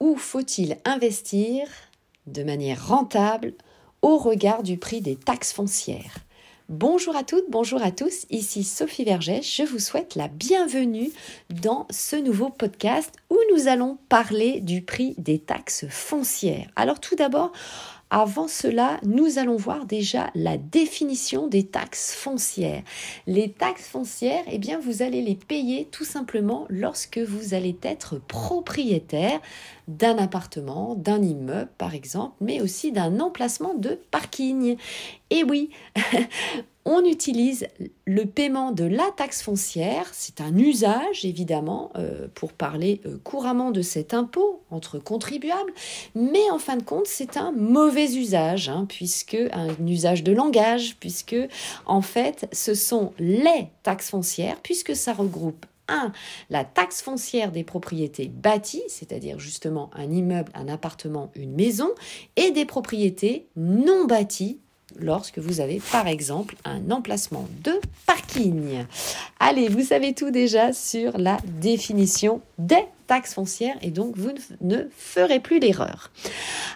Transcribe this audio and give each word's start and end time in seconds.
Où 0.00 0.16
faut-il 0.16 0.78
investir 0.86 1.68
de 2.26 2.42
manière 2.42 2.88
rentable 2.88 3.52
au 4.00 4.16
regard 4.16 4.62
du 4.62 4.78
prix 4.78 5.02
des 5.02 5.14
taxes 5.14 5.52
foncières? 5.52 6.16
Bonjour 6.70 7.16
à 7.16 7.22
toutes, 7.22 7.50
bonjour 7.50 7.82
à 7.82 7.90
tous, 7.90 8.24
ici 8.30 8.64
Sophie 8.64 9.04
Vergès, 9.04 9.42
je 9.42 9.62
vous 9.62 9.78
souhaite 9.78 10.14
la 10.14 10.28
bienvenue 10.28 11.10
dans 11.50 11.86
ce 11.90 12.16
nouveau 12.16 12.48
podcast 12.48 13.12
où 13.28 13.36
nous 13.52 13.68
allons 13.68 13.98
parler 14.08 14.60
du 14.60 14.80
prix 14.80 15.14
des 15.18 15.38
taxes 15.38 15.84
foncières. 15.90 16.70
Alors 16.76 17.00
tout 17.00 17.16
d'abord, 17.16 17.52
avant 18.10 18.48
cela, 18.48 18.98
nous 19.04 19.38
allons 19.38 19.56
voir 19.56 19.86
déjà 19.86 20.30
la 20.34 20.56
définition 20.56 21.46
des 21.46 21.64
taxes 21.64 22.12
foncières. 22.12 22.82
Les 23.26 23.50
taxes 23.52 23.86
foncières, 23.86 24.44
eh 24.50 24.58
bien, 24.58 24.80
vous 24.80 25.02
allez 25.02 25.22
les 25.22 25.36
payer 25.36 25.86
tout 25.90 26.04
simplement 26.04 26.66
lorsque 26.68 27.18
vous 27.18 27.54
allez 27.54 27.76
être 27.82 28.18
propriétaire 28.18 29.40
d'un 29.86 30.18
appartement, 30.18 30.94
d'un 30.96 31.22
immeuble 31.22 31.70
par 31.78 31.94
exemple, 31.94 32.34
mais 32.40 32.60
aussi 32.60 32.92
d'un 32.92 33.20
emplacement 33.20 33.74
de 33.74 33.98
parking. 34.10 34.76
Et 35.30 35.44
oui, 35.44 35.70
on 36.84 37.04
utilise 37.04 37.66
le 38.06 38.24
paiement 38.24 38.72
de 38.72 38.84
la 38.84 39.08
taxe 39.16 39.42
foncière, 39.42 40.08
c'est 40.12 40.40
un 40.40 40.56
usage 40.56 41.24
évidemment 41.24 41.90
euh, 41.96 42.28
pour 42.34 42.52
parler 42.52 43.00
euh, 43.06 43.18
couramment 43.22 43.70
de 43.70 43.82
cet 43.82 44.14
impôt 44.14 44.62
entre 44.70 44.98
contribuables, 44.98 45.72
mais 46.14 46.50
en 46.50 46.58
fin 46.58 46.76
de 46.76 46.82
compte 46.82 47.06
c'est 47.06 47.36
un 47.36 47.52
mauvais 47.52 48.14
usage, 48.14 48.68
hein, 48.68 48.86
puisque 48.88 49.36
un 49.52 49.86
usage 49.86 50.24
de 50.24 50.32
langage, 50.32 50.96
puisque 51.00 51.36
en 51.86 52.02
fait 52.02 52.48
ce 52.52 52.74
sont 52.74 53.12
les 53.18 53.68
taxes 53.82 54.10
foncières, 54.10 54.60
puisque 54.62 54.96
ça 54.96 55.12
regroupe 55.12 55.66
1. 55.88 56.12
La 56.48 56.64
taxe 56.64 57.02
foncière 57.02 57.52
des 57.52 57.64
propriétés 57.64 58.28
bâties, 58.28 58.82
c'est-à-dire 58.88 59.38
justement 59.38 59.90
un 59.94 60.10
immeuble, 60.10 60.52
un 60.54 60.68
appartement, 60.68 61.30
une 61.34 61.54
maison, 61.54 61.90
et 62.36 62.52
des 62.52 62.64
propriétés 62.64 63.48
non 63.56 64.06
bâties, 64.06 64.60
lorsque 64.98 65.38
vous 65.38 65.60
avez 65.60 65.80
par 65.92 66.06
exemple 66.06 66.56
un 66.64 66.90
emplacement 66.90 67.46
de 67.64 67.72
parking. 68.06 68.84
Allez, 69.38 69.68
vous 69.68 69.84
savez 69.84 70.14
tout 70.14 70.30
déjà 70.30 70.72
sur 70.72 71.18
la 71.18 71.38
définition 71.60 72.40
des 72.58 72.84
taxes 73.10 73.34
foncières 73.34 73.76
et 73.82 73.90
donc 73.90 74.16
vous 74.16 74.30
ne 74.60 74.84
ferez 74.96 75.40
plus 75.40 75.58
l'erreur. 75.58 76.12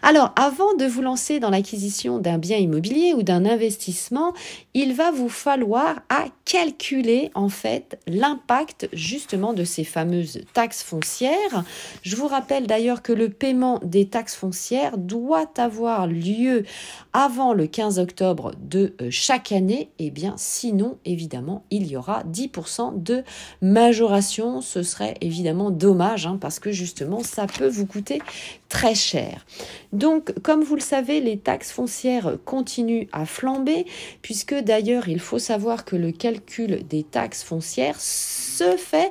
Alors, 0.02 0.32
avant 0.34 0.74
de 0.74 0.84
vous 0.84 1.00
lancer 1.00 1.38
dans 1.38 1.48
l'acquisition 1.48 2.18
d'un 2.18 2.38
bien 2.38 2.56
immobilier 2.56 3.14
ou 3.14 3.22
d'un 3.22 3.44
investissement, 3.44 4.34
il 4.74 4.94
va 4.94 5.12
vous 5.12 5.28
falloir 5.28 6.00
à 6.08 6.24
calculer 6.44 7.30
en 7.36 7.48
fait 7.48 8.00
l'impact 8.08 8.88
justement 8.92 9.52
de 9.52 9.62
ces 9.62 9.84
fameuses 9.84 10.40
taxes 10.54 10.82
foncières. 10.82 11.62
Je 12.02 12.16
vous 12.16 12.26
rappelle 12.26 12.66
d'ailleurs 12.66 13.02
que 13.02 13.12
le 13.12 13.28
paiement 13.28 13.78
des 13.84 14.08
taxes 14.08 14.34
foncières 14.34 14.98
doit 14.98 15.48
avoir 15.56 16.08
lieu 16.08 16.64
avant 17.12 17.52
le 17.52 17.68
15 17.68 18.00
octobre 18.00 18.52
de 18.60 18.96
euh, 19.00 19.08
chaque 19.10 19.52
année. 19.52 19.90
Et 20.00 20.06
eh 20.06 20.10
bien, 20.10 20.34
sinon, 20.36 20.98
évidemment, 21.04 21.64
il 21.70 21.86
y 21.86 21.96
aura 21.96 22.24
10% 22.24 23.00
de 23.00 23.22
majoration. 23.62 24.60
Ce 24.60 24.82
serait 24.82 25.14
évidemment 25.20 25.70
dommage 25.70 26.23
Hein, 26.26 26.38
parce 26.40 26.58
que 26.58 26.72
justement, 26.72 27.22
ça 27.22 27.46
peut 27.46 27.68
vous 27.68 27.86
coûter 27.86 28.20
très 28.68 28.94
cher. 28.94 29.44
Donc, 29.92 30.32
comme 30.40 30.62
vous 30.62 30.74
le 30.74 30.80
savez, 30.80 31.20
les 31.20 31.38
taxes 31.38 31.70
foncières 31.70 32.36
continuent 32.44 33.06
à 33.12 33.26
flamber, 33.26 33.86
puisque 34.22 34.54
d'ailleurs, 34.54 35.08
il 35.08 35.20
faut 35.20 35.38
savoir 35.38 35.84
que 35.84 35.96
le 35.96 36.12
calcul 36.12 36.86
des 36.88 37.02
taxes 37.02 37.42
foncières 37.42 38.00
se 38.00 38.76
fait 38.76 39.10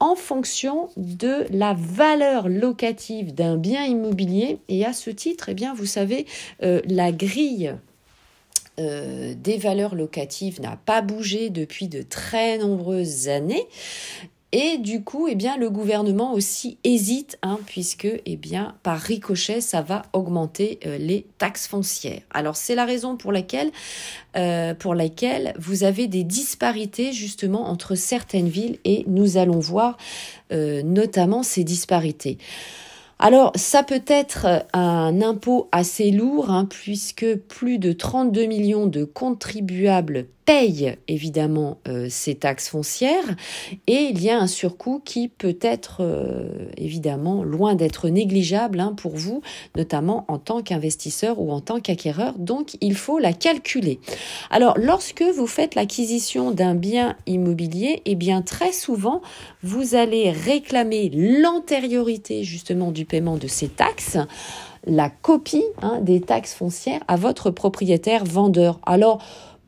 en 0.00 0.16
fonction 0.16 0.90
de 0.96 1.46
la 1.50 1.74
valeur 1.74 2.48
locative 2.48 3.34
d'un 3.34 3.56
bien 3.56 3.84
immobilier. 3.84 4.58
Et 4.68 4.84
à 4.84 4.92
ce 4.92 5.10
titre, 5.10 5.48
eh 5.48 5.54
bien, 5.54 5.74
vous 5.74 5.86
savez, 5.86 6.26
euh, 6.62 6.80
la 6.86 7.12
grille 7.12 7.74
euh, 8.80 9.34
des 9.36 9.56
valeurs 9.56 9.94
locatives 9.94 10.60
n'a 10.60 10.76
pas 10.76 11.00
bougé 11.00 11.48
depuis 11.48 11.86
de 11.86 12.02
très 12.02 12.58
nombreuses 12.58 13.28
années. 13.28 13.66
Et 14.56 14.78
du 14.78 15.02
coup, 15.02 15.26
eh 15.26 15.34
le 15.34 15.68
gouvernement 15.68 16.32
aussi 16.32 16.78
hésite, 16.84 17.38
hein, 17.42 17.58
puisque, 17.66 18.06
eh 18.24 18.38
par 18.84 19.00
ricochet, 19.00 19.60
ça 19.60 19.82
va 19.82 20.02
augmenter 20.12 20.78
euh, 20.86 20.96
les 20.96 21.26
taxes 21.38 21.66
foncières. 21.66 22.20
Alors, 22.30 22.54
c'est 22.54 22.76
la 22.76 22.84
raison 22.84 23.16
pour 23.16 23.32
laquelle, 23.32 23.72
euh, 24.36 24.72
pour 24.72 24.94
laquelle 24.94 25.54
vous 25.58 25.82
avez 25.82 26.06
des 26.06 26.22
disparités 26.22 27.12
justement 27.12 27.68
entre 27.68 27.96
certaines 27.96 28.48
villes, 28.48 28.78
et 28.84 29.02
nous 29.08 29.38
allons 29.38 29.58
voir 29.58 29.96
euh, 30.52 30.84
notamment 30.84 31.42
ces 31.42 31.64
disparités. 31.64 32.38
Alors, 33.18 33.52
ça 33.54 33.82
peut 33.82 34.02
être 34.06 34.66
un 34.72 35.22
impôt 35.22 35.68
assez 35.72 36.10
lourd, 36.10 36.50
hein, 36.50 36.66
puisque 36.68 37.36
plus 37.36 37.78
de 37.78 37.92
32 37.92 38.46
millions 38.46 38.86
de 38.86 39.04
contribuables 39.04 40.26
paye 40.44 40.96
évidemment 41.08 41.78
euh, 41.88 42.06
ces 42.10 42.34
taxes 42.34 42.68
foncières 42.68 43.36
et 43.86 44.08
il 44.10 44.22
y 44.22 44.30
a 44.30 44.38
un 44.38 44.46
surcoût 44.46 45.00
qui 45.04 45.28
peut 45.28 45.56
être 45.60 45.98
euh, 46.00 46.68
évidemment 46.76 47.42
loin 47.42 47.74
d'être 47.74 48.08
négligeable 48.08 48.80
hein, 48.80 48.94
pour 48.96 49.16
vous, 49.16 49.42
notamment 49.76 50.24
en 50.28 50.38
tant 50.38 50.62
qu'investisseur 50.62 51.40
ou 51.40 51.50
en 51.50 51.60
tant 51.60 51.80
qu'acquéreur. 51.80 52.34
Donc 52.38 52.76
il 52.80 52.94
faut 52.94 53.18
la 53.18 53.32
calculer. 53.32 54.00
Alors 54.50 54.76
lorsque 54.76 55.22
vous 55.22 55.46
faites 55.46 55.74
l'acquisition 55.74 56.50
d'un 56.50 56.74
bien 56.74 57.16
immobilier, 57.26 58.02
eh 58.04 58.14
bien 58.14 58.42
très 58.42 58.72
souvent 58.72 59.22
vous 59.62 59.94
allez 59.94 60.30
réclamer 60.30 61.10
l'antériorité 61.10 62.44
justement 62.44 62.90
du 62.90 63.03
paiement 63.04 63.36
de 63.36 63.46
ces 63.46 63.68
taxes 63.68 64.18
la 64.86 65.08
copie 65.08 65.64
hein, 65.82 65.98
des 66.00 66.20
taxes 66.20 66.54
foncières 66.54 67.00
à 67.08 67.16
votre 67.16 67.50
propriétaire 67.50 68.24
vendeur. 68.24 68.80
Alors, 68.84 69.22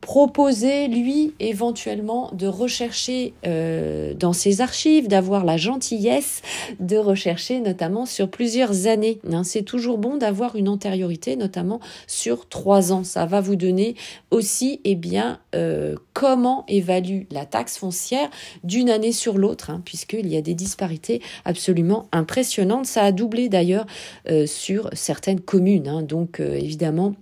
proposer, 0.07 0.87
lui, 0.87 1.33
éventuellement, 1.41 2.31
de 2.31 2.47
rechercher 2.47 3.33
euh, 3.45 4.13
dans 4.13 4.31
ses 4.31 4.61
archives, 4.61 5.09
d'avoir 5.09 5.43
la 5.43 5.57
gentillesse 5.57 6.41
de 6.79 6.95
rechercher 6.95 7.59
notamment 7.59 8.05
sur 8.05 8.29
plusieurs 8.29 8.87
années. 8.87 9.19
Hein. 9.29 9.43
C'est 9.43 9.63
toujours 9.63 9.97
bon 9.97 10.15
d'avoir 10.15 10.55
une 10.55 10.69
antériorité, 10.69 11.35
notamment 11.35 11.81
sur 12.07 12.47
trois 12.47 12.93
ans. 12.93 13.03
Ça 13.03 13.25
va 13.25 13.41
vous 13.41 13.57
donner 13.57 13.95
aussi, 14.31 14.79
eh 14.85 14.95
bien, 14.95 15.39
euh, 15.55 15.95
comment 16.13 16.63
évalue 16.69 17.23
la 17.29 17.45
taxe 17.45 17.77
foncière 17.77 18.29
d'une 18.63 18.89
année 18.89 19.11
sur 19.11 19.37
l'autre, 19.37 19.71
hein, 19.71 19.81
puisqu'il 19.83 20.27
y 20.29 20.37
a 20.37 20.41
des 20.41 20.55
disparités 20.55 21.21
absolument 21.43 22.07
impressionnantes. 22.13 22.85
Ça 22.85 23.03
a 23.03 23.11
doublé 23.11 23.49
d'ailleurs 23.49 23.85
euh, 24.29 24.45
sur 24.45 24.89
certaines 24.93 25.41
communes. 25.41 25.89
Hein. 25.89 26.01
Donc, 26.01 26.39
évidemment, 26.39 27.13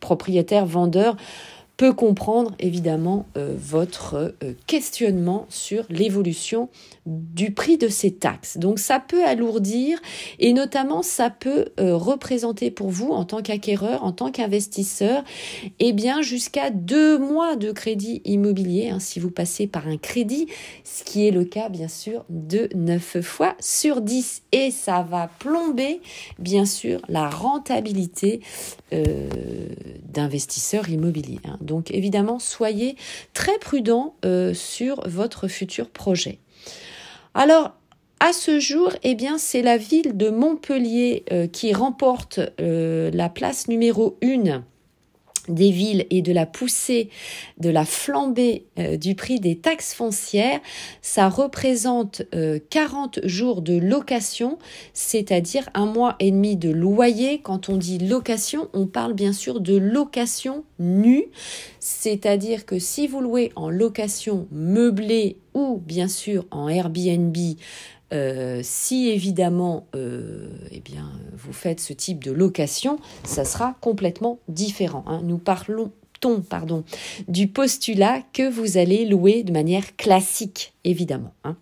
propriétaires, 0.00 0.66
vendeurs, 0.66 1.16
peut 1.76 1.92
comprendre 1.92 2.54
évidemment 2.60 3.26
euh, 3.36 3.54
votre 3.58 4.34
euh, 4.42 4.52
questionnement 4.66 5.46
sur 5.48 5.84
l'évolution 5.90 6.68
du 7.06 7.52
prix 7.52 7.78
de 7.78 7.88
ces 7.88 8.12
taxes. 8.12 8.58
Donc 8.58 8.78
ça 8.78 9.00
peut 9.00 9.24
alourdir 9.24 10.00
et 10.38 10.52
notamment 10.52 11.02
ça 11.02 11.30
peut 11.30 11.66
euh, 11.80 11.96
représenter 11.96 12.70
pour 12.70 12.90
vous 12.90 13.10
en 13.10 13.24
tant 13.24 13.42
qu'acquéreur, 13.42 14.04
en 14.04 14.12
tant 14.12 14.30
qu'investisseur, 14.30 15.24
eh 15.80 15.92
bien 15.92 16.22
jusqu'à 16.22 16.70
deux 16.70 17.18
mois 17.18 17.56
de 17.56 17.72
crédit 17.72 18.22
immobilier 18.24 18.90
hein, 18.90 19.00
si 19.00 19.18
vous 19.18 19.30
passez 19.30 19.66
par 19.66 19.88
un 19.88 19.96
crédit, 19.96 20.46
ce 20.84 21.02
qui 21.02 21.26
est 21.26 21.32
le 21.32 21.44
cas 21.44 21.68
bien 21.68 21.88
sûr 21.88 22.24
de 22.28 22.68
9 22.74 23.20
fois 23.20 23.56
sur 23.58 24.00
10 24.00 24.42
et 24.52 24.70
ça 24.70 25.02
va 25.02 25.28
plomber 25.38 26.00
bien 26.38 26.64
sûr 26.66 27.00
la 27.08 27.28
rentabilité 27.28 28.40
d'investisseurs 30.12 30.88
immobiliers. 30.88 31.40
Hein. 31.44 31.58
Donc 31.64 31.90
évidemment, 31.90 32.38
soyez 32.38 32.96
très 33.32 33.58
prudent 33.58 34.14
euh, 34.24 34.54
sur 34.54 35.06
votre 35.08 35.48
futur 35.48 35.90
projet. 35.90 36.38
Alors, 37.34 37.72
à 38.20 38.32
ce 38.32 38.60
jour, 38.60 38.92
eh 39.02 39.14
bien, 39.14 39.38
c'est 39.38 39.62
la 39.62 39.76
ville 39.76 40.16
de 40.16 40.30
Montpellier 40.30 41.24
euh, 41.32 41.46
qui 41.46 41.74
remporte 41.74 42.40
euh, 42.60 43.10
la 43.12 43.28
place 43.28 43.68
numéro 43.68 44.16
1 44.22 44.64
des 45.48 45.70
villes 45.70 46.06
et 46.10 46.22
de 46.22 46.32
la 46.32 46.46
poussée, 46.46 47.10
de 47.58 47.70
la 47.70 47.84
flambée 47.84 48.66
euh, 48.78 48.96
du 48.96 49.14
prix 49.14 49.40
des 49.40 49.56
taxes 49.56 49.94
foncières, 49.94 50.60
ça 51.02 51.28
représente 51.28 52.22
40 52.70 53.18
euh, 53.18 53.28
jours 53.28 53.62
de 53.62 53.76
location, 53.76 54.58
c'est-à-dire 54.92 55.68
un 55.74 55.86
mois 55.86 56.16
et 56.20 56.30
demi 56.30 56.56
de 56.56 56.70
loyer. 56.70 57.40
Quand 57.42 57.68
on 57.68 57.76
dit 57.76 57.98
location, 57.98 58.68
on 58.72 58.86
parle 58.86 59.14
bien 59.14 59.32
sûr 59.32 59.60
de 59.60 59.76
location 59.76 60.64
nue, 60.78 61.26
c'est-à-dire 61.80 62.66
que 62.66 62.78
si 62.78 63.06
vous 63.06 63.20
louez 63.20 63.52
en 63.56 63.70
location 63.70 64.48
meublée 64.50 65.38
ou 65.54 65.80
bien 65.84 66.08
sûr 66.08 66.46
en 66.50 66.68
Airbnb, 66.68 67.36
euh, 68.14 68.60
si 68.62 69.08
évidemment 69.08 69.86
euh, 69.94 70.48
eh 70.70 70.80
bien, 70.80 71.10
vous 71.36 71.52
faites 71.52 71.80
ce 71.80 71.92
type 71.92 72.22
de 72.22 72.30
location, 72.30 72.98
ça 73.24 73.44
sera 73.44 73.76
complètement 73.80 74.38
différent. 74.48 75.04
Hein. 75.06 75.20
Nous 75.24 75.38
parlons 75.38 75.90
pardon, 76.48 76.84
du 77.28 77.48
postulat 77.48 78.22
que 78.32 78.48
vous 78.48 78.78
allez 78.78 79.04
louer 79.04 79.42
de 79.42 79.52
manière 79.52 79.94
classique, 79.96 80.72
évidemment. 80.84 81.34
Hein. 81.44 81.56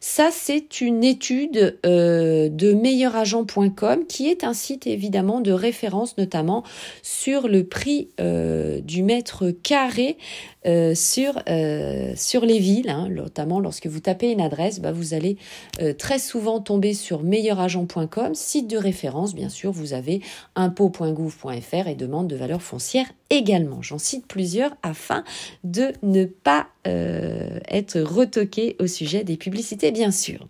Ça, 0.00 0.30
c'est 0.32 0.80
une 0.80 1.04
étude 1.04 1.78
euh, 1.84 2.48
de 2.48 2.72
meilleuragent.com 2.72 4.06
qui 4.06 4.28
est 4.28 4.42
un 4.42 4.54
site 4.54 4.86
évidemment 4.86 5.40
de 5.40 5.52
référence 5.52 6.16
notamment 6.16 6.64
sur 7.02 7.46
le 7.46 7.64
prix 7.64 8.08
du 8.18 9.02
mètre 9.02 9.50
carré 9.50 10.16
euh, 10.66 10.94
sur, 10.94 11.42
euh, 11.46 12.14
sur 12.16 12.46
les 12.46 12.58
villes, 12.58 12.88
hein, 12.88 13.08
notamment 13.10 13.60
lorsque 13.60 13.86
vous 13.86 14.00
tapez 14.00 14.30
une 14.30 14.40
adresse, 14.40 14.80
bah, 14.80 14.92
vous 14.92 15.12
allez 15.12 15.36
euh, 15.82 15.92
très 15.92 16.18
souvent 16.18 16.58
tomber 16.58 16.94
sur 16.94 17.22
meilleuragent.com, 17.22 18.34
site 18.34 18.66
de 18.66 18.78
référence, 18.78 19.34
bien 19.34 19.50
sûr, 19.50 19.72
vous 19.72 19.92
avez 19.92 20.22
impôt.gouv.fr 20.54 21.86
et 21.86 21.94
demande 21.94 22.28
de 22.28 22.36
valeur 22.36 22.62
foncière 22.62 23.04
également. 23.28 23.82
J'en 23.82 23.98
cite 23.98 24.26
plusieurs 24.26 24.74
afin 24.82 25.24
de 25.64 25.92
ne 26.02 26.24
pas 26.24 26.68
être 26.86 27.98
retoqué 28.00 28.76
au 28.78 28.86
sujet 28.86 29.24
des 29.24 29.38
publicités, 29.38 29.90
bien 29.90 30.10
sûr. 30.10 30.46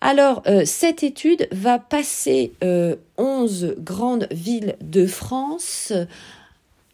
Alors, 0.00 0.42
cette 0.64 1.02
étude 1.02 1.46
va 1.52 1.78
passer 1.78 2.52
11 3.18 3.74
grandes 3.78 4.28
villes 4.30 4.76
de 4.80 5.06
France 5.06 5.92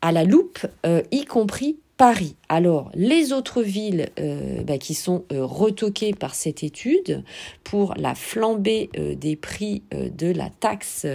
à 0.00 0.10
la 0.10 0.24
loupe, 0.24 0.66
y 1.12 1.24
compris 1.24 1.76
Paris. 2.02 2.34
Alors, 2.48 2.90
les 2.94 3.32
autres 3.32 3.62
villes 3.62 4.08
euh, 4.18 4.64
bah, 4.64 4.76
qui 4.76 4.92
sont 4.92 5.22
euh, 5.30 5.44
retoquées 5.44 6.12
par 6.12 6.34
cette 6.34 6.64
étude 6.64 7.22
pour 7.62 7.94
la 7.96 8.16
flambée 8.16 8.90
euh, 8.98 9.14
des 9.14 9.36
prix 9.36 9.84
de 9.92 10.32
la 10.32 10.50
taxe, 10.50 11.06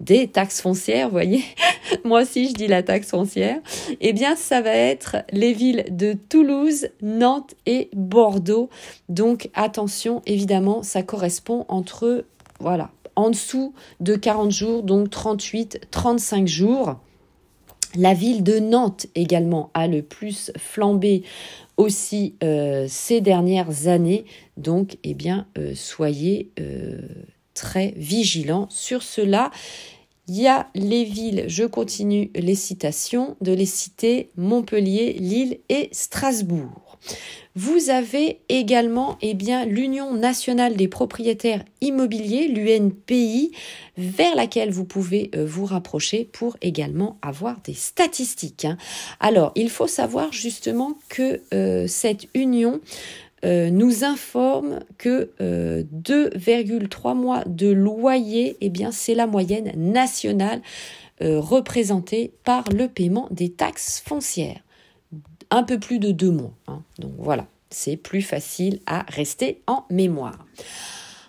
des 0.00 0.26
taxes 0.26 0.60
foncières, 0.60 1.08
voyez, 1.08 1.44
moi 2.04 2.22
aussi 2.22 2.48
je 2.48 2.54
dis 2.54 2.66
la 2.66 2.82
taxe 2.82 3.10
foncière, 3.10 3.60
eh 4.00 4.12
bien 4.12 4.34
ça 4.34 4.60
va 4.60 4.74
être 4.74 5.18
les 5.30 5.52
villes 5.52 5.84
de 5.90 6.14
Toulouse, 6.14 6.88
Nantes 7.00 7.54
et 7.64 7.88
Bordeaux. 7.94 8.70
Donc 9.08 9.50
attention, 9.54 10.20
évidemment, 10.26 10.82
ça 10.82 11.04
correspond 11.04 11.64
entre, 11.68 12.24
voilà, 12.58 12.90
en 13.14 13.30
dessous 13.30 13.72
de 14.00 14.16
40 14.16 14.50
jours, 14.50 14.82
donc 14.82 15.10
38, 15.10 15.82
35 15.92 16.48
jours. 16.48 16.96
La 17.96 18.12
ville 18.12 18.42
de 18.42 18.58
Nantes 18.58 19.06
également 19.14 19.70
a 19.74 19.86
le 19.86 20.02
plus 20.02 20.50
flambé 20.58 21.22
aussi 21.76 22.34
euh, 22.42 22.86
ces 22.88 23.20
dernières 23.20 23.86
années. 23.86 24.24
Donc, 24.56 24.98
eh 25.04 25.14
bien, 25.14 25.46
euh, 25.58 25.74
soyez 25.74 26.50
euh, 26.60 26.98
très 27.54 27.94
vigilants 27.96 28.66
sur 28.70 29.02
cela. 29.02 29.50
Il 30.26 30.40
y 30.40 30.48
a 30.48 30.68
les 30.74 31.04
villes, 31.04 31.44
je 31.48 31.64
continue 31.64 32.30
les 32.34 32.54
citations, 32.54 33.36
de 33.40 33.52
les 33.52 33.66
citer 33.66 34.30
Montpellier, 34.36 35.12
Lille 35.14 35.58
et 35.68 35.90
Strasbourg. 35.92 36.83
Vous 37.56 37.88
avez 37.88 38.40
également 38.48 39.16
eh 39.22 39.34
bien, 39.34 39.64
l'Union 39.64 40.12
nationale 40.12 40.74
des 40.74 40.88
propriétaires 40.88 41.64
immobiliers, 41.80 42.48
l'UNPI, 42.48 43.52
vers 43.96 44.34
laquelle 44.34 44.70
vous 44.70 44.84
pouvez 44.84 45.30
euh, 45.36 45.46
vous 45.46 45.64
rapprocher 45.64 46.28
pour 46.32 46.56
également 46.62 47.16
avoir 47.22 47.60
des 47.60 47.74
statistiques. 47.74 48.64
Hein. 48.64 48.76
Alors, 49.20 49.52
il 49.54 49.70
faut 49.70 49.86
savoir 49.86 50.32
justement 50.32 50.98
que 51.08 51.42
euh, 51.52 51.86
cette 51.86 52.26
union 52.34 52.80
euh, 53.44 53.70
nous 53.70 54.02
informe 54.02 54.80
que 54.98 55.30
2,3 55.40 57.14
mois 57.14 57.44
de 57.46 57.68
loyer, 57.68 58.56
eh 58.60 58.68
bien, 58.68 58.90
c'est 58.90 59.14
la 59.14 59.28
moyenne 59.28 59.72
nationale 59.76 60.60
représentée 61.20 62.32
par 62.42 62.64
le 62.70 62.88
paiement 62.88 63.28
des 63.30 63.52
taxes 63.52 64.02
foncières 64.04 64.60
un 65.50 65.62
peu 65.62 65.78
plus 65.78 65.98
de 65.98 66.10
deux 66.10 66.30
mois. 66.30 66.52
Voilà, 67.24 67.46
c'est 67.70 67.96
plus 67.96 68.20
facile 68.20 68.80
à 68.86 69.06
rester 69.08 69.62
en 69.66 69.84
mémoire. 69.88 70.44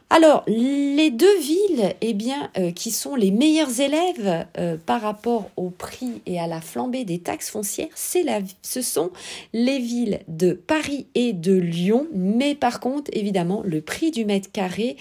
Alors, 0.10 0.44
les 0.46 1.10
deux 1.10 1.40
villes 1.40 1.96
eh 2.02 2.14
bien, 2.14 2.52
euh, 2.58 2.72
qui 2.72 2.92
sont 2.92 3.16
les 3.16 3.32
meilleurs 3.32 3.80
élèves 3.80 4.46
euh, 4.58 4.76
par 4.86 5.00
rapport 5.00 5.50
au 5.56 5.70
prix 5.70 6.22
et 6.26 6.38
à 6.38 6.48
la 6.48 6.60
flambée 6.60 7.06
des 7.06 7.20
taxes 7.20 7.50
foncières, 7.50 7.88
la, 8.26 8.40
ce 8.62 8.82
sont 8.82 9.12
les 9.54 9.80
villes 9.80 10.20
de 10.28 10.52
Paris 10.52 11.08
et 11.16 11.32
de 11.32 11.54
Lyon. 11.54 12.08
Mais 12.14 12.56
par 12.56 12.82
contre, 12.82 13.10
évidemment, 13.14 13.64
le 13.64 13.80
prix 13.80 14.12
du 14.12 14.26
mètre 14.26 14.52
carré 14.52 14.98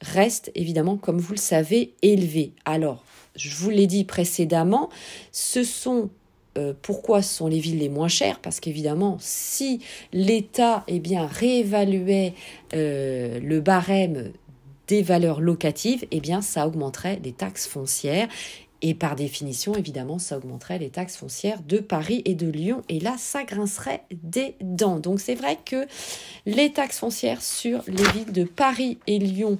reste 0.00 0.50
évidemment, 0.56 0.96
comme 0.96 1.20
vous 1.20 1.34
le 1.34 1.38
savez, 1.38 1.94
élevé. 2.02 2.52
Alors, 2.64 3.04
je 3.36 3.54
vous 3.54 3.70
l'ai 3.70 3.86
dit 3.86 4.02
précédemment, 4.02 4.90
ce 5.30 5.62
sont 5.62 6.10
euh, 6.56 6.72
pourquoi 6.82 7.22
ce 7.22 7.34
sont 7.34 7.46
les 7.46 7.58
villes 7.58 7.78
les 7.78 7.88
moins 7.88 8.08
chères? 8.08 8.40
Parce 8.40 8.60
qu'évidemment, 8.60 9.16
si 9.20 9.80
l'État 10.12 10.84
eh 10.88 11.00
réévaluait 11.16 12.34
euh, 12.74 13.40
le 13.40 13.60
barème 13.60 14.32
des 14.86 15.02
valeurs 15.02 15.40
locatives, 15.40 16.06
eh 16.10 16.20
bien, 16.20 16.42
ça 16.42 16.66
augmenterait 16.66 17.20
les 17.24 17.32
taxes 17.32 17.66
foncières. 17.66 18.28
Et 18.82 18.92
par 18.92 19.16
définition, 19.16 19.74
évidemment, 19.74 20.18
ça 20.18 20.36
augmenterait 20.36 20.78
les 20.78 20.90
taxes 20.90 21.16
foncières 21.16 21.62
de 21.62 21.78
Paris 21.78 22.20
et 22.26 22.34
de 22.34 22.48
Lyon. 22.48 22.82
Et 22.90 23.00
là, 23.00 23.14
ça 23.18 23.44
grincerait 23.44 24.02
des 24.12 24.56
dents. 24.60 24.98
Donc 24.98 25.20
c'est 25.20 25.34
vrai 25.34 25.58
que 25.64 25.86
les 26.44 26.70
taxes 26.70 26.98
foncières 26.98 27.40
sur 27.40 27.82
les 27.86 28.04
villes 28.12 28.32
de 28.32 28.44
Paris 28.44 28.98
et 29.06 29.18
Lyon 29.18 29.58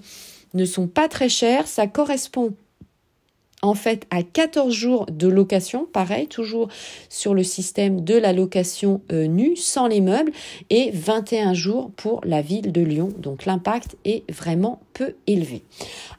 ne 0.52 0.66
sont 0.66 0.88
pas 0.88 1.08
très 1.08 1.30
chères. 1.30 1.66
Ça 1.66 1.86
correspond 1.86 2.54
en 3.64 3.74
fait 3.74 4.06
à 4.10 4.22
14 4.22 4.72
jours 4.72 5.06
de 5.10 5.26
location, 5.26 5.88
pareil, 5.90 6.28
toujours 6.28 6.68
sur 7.08 7.32
le 7.32 7.42
système 7.42 8.04
de 8.04 8.14
la 8.14 8.34
location 8.34 9.00
euh, 9.10 9.26
nue, 9.26 9.56
sans 9.56 9.86
les 9.86 10.02
meubles, 10.02 10.32
et 10.68 10.90
21 10.92 11.54
jours 11.54 11.90
pour 11.96 12.20
la 12.24 12.42
ville 12.42 12.72
de 12.72 12.82
Lyon. 12.82 13.08
Donc 13.18 13.46
l'impact 13.46 13.96
est 14.04 14.30
vraiment 14.30 14.80
peu 14.92 15.14
élevé. 15.26 15.62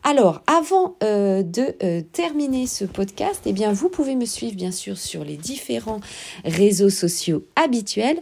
Alors, 0.03 0.41
avant 0.47 0.95
euh, 1.03 1.43
de 1.43 1.75
euh, 1.83 2.01
terminer 2.11 2.65
ce 2.65 2.83
podcast, 2.83 3.41
eh 3.45 3.53
bien, 3.53 3.71
vous 3.71 3.89
pouvez 3.89 4.15
me 4.15 4.25
suivre 4.25 4.55
bien 4.55 4.71
sûr 4.71 4.97
sur 4.97 5.23
les 5.23 5.37
différents 5.37 5.99
réseaux 6.43 6.89
sociaux 6.89 7.45
habituels. 7.55 8.19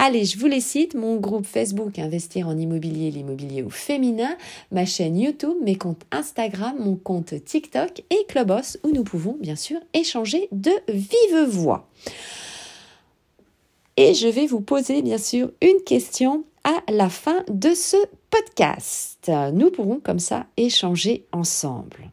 Allez, 0.00 0.26
je 0.26 0.38
vous 0.38 0.46
les 0.46 0.60
cite, 0.60 0.94
mon 0.94 1.16
groupe 1.16 1.44
Facebook 1.44 1.98
Investir 1.98 2.46
en 2.46 2.56
immobilier, 2.56 3.10
l'immobilier 3.10 3.64
au 3.64 3.68
féminin, 3.68 4.36
ma 4.70 4.86
chaîne 4.86 5.18
YouTube, 5.18 5.56
mes 5.64 5.74
comptes 5.74 6.04
Instagram, 6.12 6.76
mon 6.78 6.94
compte 6.94 7.34
TikTok 7.44 8.04
et 8.08 8.24
Clubhouse 8.28 8.78
où 8.84 8.92
nous 8.92 9.02
pouvons 9.02 9.36
bien 9.40 9.56
sûr 9.56 9.80
échanger 9.94 10.48
de 10.52 10.70
vive 10.88 11.48
voix. 11.48 11.88
Et 13.96 14.14
je 14.14 14.28
vais 14.28 14.46
vous 14.46 14.60
poser 14.60 15.02
bien 15.02 15.18
sûr 15.18 15.50
une 15.60 15.82
question 15.84 16.44
à 16.62 16.80
la 16.92 17.08
fin 17.08 17.42
de 17.50 17.74
ce 17.74 17.96
podcast. 18.30 19.28
Nous 19.52 19.72
pourrons 19.72 19.98
comme 19.98 20.20
ça 20.20 20.46
échanger 20.56 21.26
ensemble. 21.32 22.12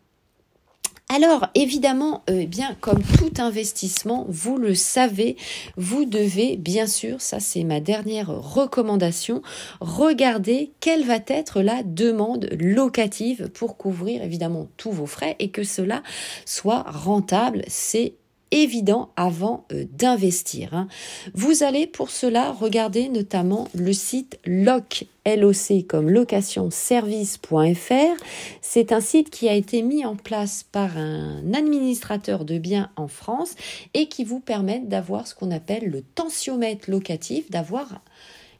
Alors 1.13 1.47
évidemment, 1.53 2.23
euh, 2.31 2.39
eh 2.41 2.47
bien 2.47 2.75
comme 2.81 3.03
tout 3.03 3.31
investissement, 3.37 4.25
vous 4.27 4.57
le 4.57 4.73
savez, 4.73 5.37
vous 5.77 6.05
devez 6.05 6.57
bien 6.57 6.87
sûr, 6.87 7.21
ça 7.21 7.39
c'est 7.39 7.63
ma 7.63 7.79
dernière 7.79 8.29
recommandation, 8.29 9.43
regarder 9.79 10.71
quelle 10.79 11.05
va 11.05 11.19
être 11.27 11.61
la 11.61 11.83
demande 11.83 12.49
locative 12.59 13.49
pour 13.53 13.77
couvrir 13.77 14.23
évidemment 14.23 14.67
tous 14.77 14.91
vos 14.91 15.05
frais 15.05 15.35
et 15.37 15.51
que 15.51 15.63
cela 15.63 16.01
soit 16.43 16.83
rentable. 16.87 17.61
C'est 17.67 18.15
évident 18.55 19.11
avant 19.17 19.65
euh, 19.71 19.85
d'investir. 19.91 20.73
Hein. 20.73 20.87
Vous 21.33 21.63
allez 21.63 21.87
pour 21.87 22.09
cela 22.09 22.51
regarder 22.51 23.07
notamment 23.09 23.67
le 23.75 23.93
site 23.93 24.39
LOC, 24.45 25.05
LOC 25.25 25.85
comme 25.87 26.09
locationservice.fr. 26.09 28.23
C'est 28.61 28.93
un 28.93 29.01
site 29.01 29.29
qui 29.29 29.49
a 29.49 29.53
été 29.53 29.81
mis 29.81 30.05
en 30.05 30.15
place 30.15 30.65
par 30.71 30.97
un 30.97 31.53
administrateur 31.53 32.45
de 32.45 32.57
biens 32.57 32.89
en 32.95 33.09
France 33.09 33.55
et 33.93 34.07
qui 34.07 34.23
vous 34.23 34.39
permet 34.39 34.79
d'avoir 34.79 35.27
ce 35.27 35.35
qu'on 35.35 35.51
appelle 35.51 35.89
le 35.89 36.01
tensiomètre 36.01 36.89
locatif, 36.89 37.51
d'avoir 37.51 37.99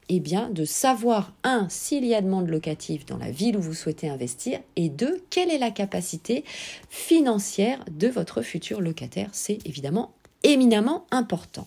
eh 0.08 0.20
bien, 0.20 0.50
de 0.50 0.64
savoir, 0.64 1.32
un, 1.42 1.68
s'il 1.68 2.04
y 2.04 2.14
a 2.14 2.20
demande 2.20 2.48
locative 2.48 3.04
dans 3.06 3.16
la 3.16 3.30
ville 3.30 3.56
où 3.56 3.60
vous 3.60 3.74
souhaitez 3.74 4.08
investir, 4.08 4.60
et 4.76 4.88
deux, 4.88 5.22
quelle 5.30 5.50
est 5.50 5.58
la 5.58 5.70
capacité 5.70 6.44
financière 6.88 7.84
de 7.90 8.08
votre 8.08 8.42
futur 8.42 8.80
locataire. 8.80 9.30
C'est 9.32 9.66
évidemment 9.66 10.14
éminemment 10.42 11.06
important. 11.10 11.66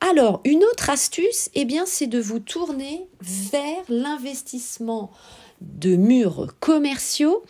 Alors, 0.00 0.40
une 0.44 0.64
autre 0.64 0.90
astuce, 0.90 1.50
eh 1.54 1.64
bien, 1.64 1.84
c'est 1.86 2.06
de 2.06 2.18
vous 2.18 2.40
tourner 2.40 3.06
vers 3.20 3.84
l'investissement 3.88 5.10
de 5.60 5.94
murs 5.94 6.54
commerciaux 6.58 7.44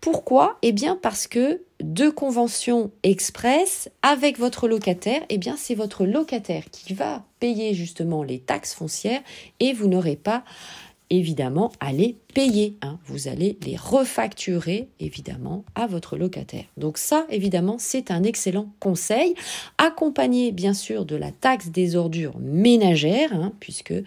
pourquoi? 0.00 0.58
Eh 0.62 0.72
bien 0.72 0.98
parce 1.00 1.26
que 1.26 1.62
de 1.80 2.08
convention 2.08 2.90
express 3.02 3.90
avec 4.02 4.38
votre 4.38 4.68
locataire, 4.68 5.22
eh 5.28 5.38
bien 5.38 5.56
c'est 5.56 5.74
votre 5.74 6.06
locataire 6.06 6.64
qui 6.70 6.94
va 6.94 7.24
payer 7.38 7.74
justement 7.74 8.22
les 8.22 8.38
taxes 8.38 8.74
foncières 8.74 9.22
et 9.60 9.72
vous 9.72 9.88
n'aurez 9.88 10.16
pas 10.16 10.44
évidemment 11.10 11.72
à 11.80 11.92
les 11.92 12.16
payer. 12.34 12.76
Hein. 12.82 12.98
Vous 13.06 13.28
allez 13.28 13.58
les 13.66 13.76
refacturer 13.76 14.88
évidemment 15.00 15.64
à 15.74 15.86
votre 15.86 16.16
locataire. 16.16 16.64
Donc 16.76 16.96
ça, 16.98 17.26
évidemment, 17.28 17.76
c'est 17.78 18.10
un 18.10 18.22
excellent 18.22 18.70
conseil, 18.78 19.34
accompagné 19.78 20.52
bien 20.52 20.72
sûr 20.72 21.04
de 21.04 21.16
la 21.16 21.32
taxe 21.32 21.68
des 21.68 21.96
ordures 21.96 22.38
ménagères, 22.38 23.32
hein, 23.32 23.52
puisque 23.60 23.92
euh, 23.92 24.04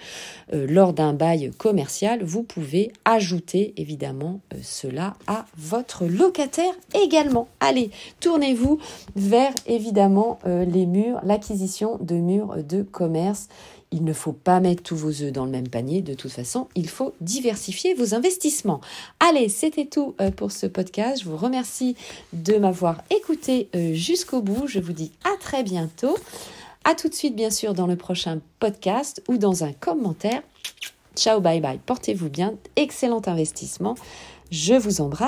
lors 0.51 0.93
d'un 0.93 1.13
bail 1.13 1.51
commercial, 1.57 2.24
vous 2.24 2.43
pouvez 2.43 2.91
ajouter 3.05 3.74
évidemment 3.77 4.39
euh, 4.53 4.57
cela 4.63 5.15
à 5.27 5.45
votre 5.57 6.05
locataire 6.05 6.74
également. 6.95 7.48
Allez, 7.60 7.91
tournez-vous 8.22 8.79
vers 9.15 9.53
évidemment 9.67 10.39
euh, 10.45 10.65
les 10.65 10.86
murs, 10.86 11.19
l'acquisition 11.24 11.98
de 12.00 12.15
murs 12.15 12.63
de 12.63 12.83
commerce 12.83 13.50
il 13.93 14.03
ne 14.03 14.12
faut 14.12 14.33
pas 14.33 14.59
mettre 14.59 14.81
tous 14.83 14.95
vos 14.95 15.21
œufs 15.21 15.31
dans 15.31 15.45
le 15.45 15.51
même 15.51 15.69
panier. 15.69 16.01
De 16.01 16.15
toute 16.15 16.31
façon, 16.31 16.67
il 16.75 16.89
faut 16.89 17.13
diversifier 17.21 17.93
vos 17.93 18.15
investissements. 18.15 18.81
Allez, 19.19 19.50
c'était 19.50 19.85
tout 19.85 20.15
euh, 20.19 20.31
pour 20.31 20.51
ce 20.51 20.65
podcast. 20.65 21.21
Je 21.23 21.29
vous 21.29 21.38
remercie 21.38 21.95
de 22.33 22.57
m'avoir 22.57 23.01
écouté 23.12 23.69
euh, 23.75 23.93
jusqu'au 23.93 24.41
bout. 24.41 24.67
Je 24.67 24.79
vous 24.79 24.93
dis 24.93 25.12
à 25.23 25.38
très 25.39 25.63
bientôt. 25.63 26.17
À 26.83 26.95
tout 26.95 27.07
de 27.07 27.13
suite, 27.13 27.35
bien 27.35 27.51
sûr, 27.51 27.73
dans 27.73 27.88
le 27.88 27.95
prochain 27.95 28.39
podcast 28.59 29.23
ou 29.27 29.38
dans 29.38 29.63
un 29.63 29.71
commentaire. 29.71 30.41
Ciao, 31.15 31.39
bye 31.39 31.62
bye. 31.62 31.79
Portez-vous 31.85 32.29
bien. 32.29 32.55
Excellent 32.75 33.21
investissement. 33.27 33.95
Je 34.51 34.73
vous 34.73 35.01
embrasse. 35.01 35.21